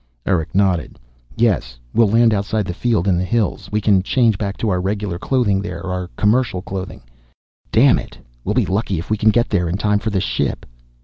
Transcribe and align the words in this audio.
Erick 0.25 0.55
nodded. 0.55 0.97
"Yes. 1.35 1.77
We'll 1.93 2.07
land 2.09 2.33
outside 2.33 2.65
the 2.65 2.73
field, 2.73 3.07
in 3.07 3.19
the 3.19 3.23
hills. 3.23 3.69
We 3.71 3.79
can 3.81 4.01
change 4.01 4.35
back 4.35 4.57
to 4.57 4.69
our 4.69 4.81
regular 4.81 5.19
clothing 5.19 5.61
there, 5.61 5.85
our 5.85 6.09
commercial 6.17 6.63
clothing. 6.63 7.03
Damn 7.71 7.99
it 7.99 8.17
we'll 8.43 8.55
be 8.55 8.65
lucky 8.65 8.97
if 8.97 9.11
we 9.11 9.17
can 9.17 9.29
get 9.29 9.49
there 9.49 9.69
in 9.69 9.77
time 9.77 9.99
for 9.99 10.09
the 10.09 10.19
ship." 10.19 10.65